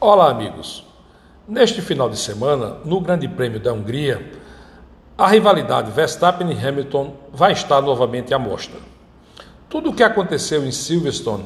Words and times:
Olá, 0.00 0.30
amigos. 0.30 0.84
Neste 1.48 1.82
final 1.82 2.08
de 2.08 2.16
semana, 2.16 2.76
no 2.84 3.00
Grande 3.00 3.26
Prêmio 3.26 3.58
da 3.58 3.72
Hungria, 3.72 4.30
a 5.18 5.26
rivalidade 5.26 5.90
Verstappen 5.90 6.52
e 6.52 6.66
Hamilton 6.66 7.14
vai 7.32 7.50
estar 7.50 7.80
novamente 7.80 8.32
à 8.32 8.38
mostra. 8.38 8.78
Tudo 9.68 9.90
o 9.90 9.92
que 9.92 10.04
aconteceu 10.04 10.64
em 10.64 10.70
Silverstone 10.70 11.44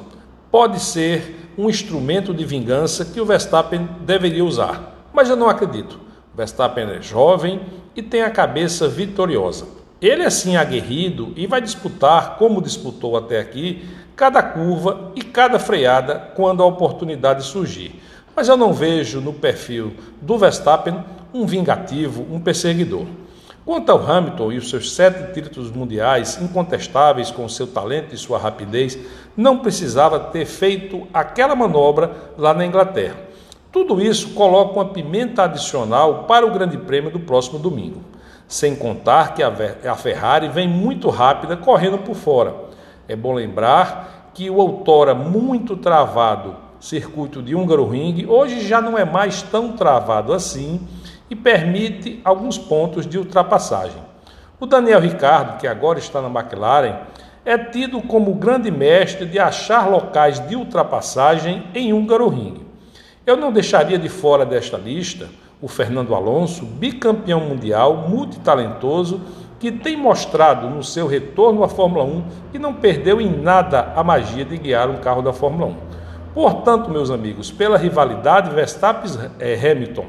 pode 0.51 0.81
ser 0.81 1.51
um 1.57 1.71
instrumento 1.71 2.35
de 2.35 2.45
vingança 2.45 3.07
que 3.07 3.23
o 3.23 3.25
Verstappen 3.25 3.89
deveria 4.03 4.45
usar, 4.45 5.09
mas 5.15 5.31
eu 5.31 5.37
não 5.37 5.49
acredito. 5.49 5.99
Verstappen 6.35 6.91
é 6.91 7.01
jovem 7.01 7.59
e 7.97 8.03
tem 8.03 8.21
a 8.21 8.31
cabeça 8.31 8.87
vitoriosa. 8.87 9.67
Ele 9.99 10.25
é 10.25 10.29
sim 10.29 10.57
aguerrido 10.57 11.33
e 11.37 11.47
vai 11.47 11.63
disputar, 11.63 12.37
como 12.37 12.61
disputou 12.61 13.17
até 13.17 13.41
aqui, 13.41 13.89
cada 14.15 14.43
curva 14.43 15.11
e 15.17 15.23
cada 15.23 15.59
freada 15.59 16.33
quando 16.37 16.63
a 16.63 16.67
oportunidade 16.67 17.45
surgir 17.45 17.99
mas 18.35 18.49
eu 18.49 18.57
não 18.57 18.73
vejo 18.73 19.21
no 19.21 19.33
perfil 19.33 19.93
do 20.21 20.39
Verstappen 20.39 21.03
um 21.33 21.47
vingativo, 21.47 22.27
um 22.31 22.41
perseguidor. 22.41 23.07
Quanto 23.65 23.93
ao 23.93 24.11
Hamilton 24.11 24.53
e 24.53 24.59
os 24.59 24.69
seus 24.69 24.93
sete 24.93 25.33
títulos 25.33 25.71
mundiais 25.71 26.41
incontestáveis 26.43 27.31
com 27.31 27.49
seu 27.49 27.67
talento 27.67 28.13
e 28.13 28.19
sua 28.19 28.37
rapidez, 28.37 28.99
não 29.37 29.59
precisava 29.59 30.19
ter 30.19 30.47
feito 30.47 31.07
aquela 31.15 31.55
manobra 31.55 32.11
lá 32.37 32.53
na 32.53 32.67
Inglaterra. 32.67 33.17
Tudo 33.71 34.03
isso 34.03 34.31
coloca 34.31 34.75
uma 34.75 34.87
pimenta 34.87 35.45
adicional 35.45 36.25
para 36.25 36.45
o 36.45 36.51
Grande 36.51 36.77
Prêmio 36.77 37.11
do 37.11 37.21
próximo 37.21 37.59
domingo. 37.59 38.03
Sem 38.49 38.75
contar 38.75 39.33
que 39.33 39.43
a 39.43 39.95
Ferrari 39.95 40.49
vem 40.49 40.69
muito 40.69 41.09
rápida 41.09 41.57
correndo 41.57 41.99
por 41.99 42.17
fora. 42.17 42.55
É 43.09 43.15
bom 43.15 43.33
lembrar 43.33 44.31
que 44.35 44.51
o 44.51 44.57
outrora 44.57 45.15
muito 45.15 45.77
travado 45.77 46.57
circuito 46.83 47.41
de 47.41 47.55
húngaro 47.55 47.89
ring, 47.89 48.27
hoje 48.27 48.67
já 48.67 48.81
não 48.81 48.99
é 48.99 49.05
mais 49.05 49.41
tão 49.41 49.73
travado 49.73 50.33
assim 50.33 50.81
e 51.31 51.37
permite 51.37 52.21
alguns 52.25 52.59
pontos 52.59 53.07
de 53.07 53.17
ultrapassagem. 53.17 54.03
O 54.59 54.67
Daniel 54.67 54.99
Ricardo, 54.99 55.59
que 55.59 55.67
agora 55.69 56.01
está 56.01 56.21
na 56.21 56.29
McLaren, 56.29 56.97
é 57.45 57.57
tido 57.57 58.03
como 58.03 58.35
grande 58.35 58.69
mestre 58.69 59.25
de 59.27 59.39
achar 59.39 59.89
locais 59.89 60.41
de 60.41 60.57
ultrapassagem 60.57 61.69
em 61.73 61.93
húngaro 61.93 62.29
ring. 62.29 62.67
Eu 63.25 63.37
não 63.37 63.53
deixaria 63.53 63.99
de 63.99 64.09
fora 64.09 64.45
desta 64.45 64.77
lista 64.77 65.29
o 65.61 65.69
Fernando 65.69 66.13
Alonso, 66.17 66.65
bicampeão 66.65 67.39
mundial, 67.39 68.09
multitalentoso, 68.09 69.21
que 69.61 69.71
tem 69.71 69.97
mostrado 69.97 70.69
no 70.69 70.83
seu 70.83 71.07
retorno 71.07 71.63
à 71.63 71.69
Fórmula 71.69 72.03
1 72.03 72.25
que 72.51 72.59
não 72.59 72.75
perdeu 72.75 73.21
em 73.21 73.31
nada 73.31 73.93
a 73.95 74.03
magia 74.03 74.45
de 74.45 74.59
guiar 74.59 74.91
um 74.91 74.97
carro 74.97 75.23
da 75.23 75.33
Fórmula 75.33 75.67
1. 75.67 75.92
Portanto, 76.35 76.91
meus 76.91 77.11
amigos, 77.11 77.51
pela 77.51 77.77
rivalidade 77.77 78.55
Verstappen-Hamilton 78.55 80.07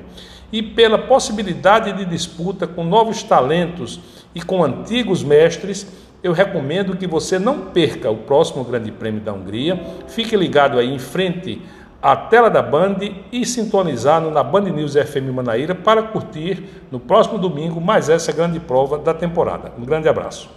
e 0.52 0.62
pela 0.62 0.98
possibilidade 0.98 1.92
de 1.94 2.06
disputa 2.06 2.66
com 2.66 2.84
novos 2.84 3.24
talentos 3.24 4.00
e 4.34 4.42
com 4.42 4.64
antigos 4.64 5.24
mestres, 5.24 5.88
eu 6.24 6.32
recomendo 6.32 6.96
que 6.96 7.06
você 7.06 7.38
não 7.38 7.60
perca 7.72 8.10
o 8.10 8.18
próximo 8.18 8.64
Grande 8.64 8.92
Prêmio 8.92 9.20
da 9.20 9.34
Hungria. 9.34 9.82
Fique 10.08 10.38
ligado 10.38 10.80
aí 10.80 10.94
em 10.94 11.00
frente 11.00 11.62
à 12.02 12.16
tela 12.16 12.50
da 12.50 12.62
Band 12.62 12.98
e 13.32 13.46
sintonizado 13.46 14.30
na 14.32 14.44
Band 14.44 14.70
News 14.70 14.94
FM 14.94 15.34
Manaíra 15.34 15.76
para 15.76 16.04
curtir 16.04 16.64
no 16.90 17.00
próximo 17.00 17.38
domingo 17.38 17.82
mais 17.82 18.08
essa 18.08 18.32
grande 18.32 18.60
prova 18.60 18.98
da 18.98 19.14
temporada. 19.14 19.74
Um 19.78 19.84
grande 19.84 20.08
abraço. 20.08 20.50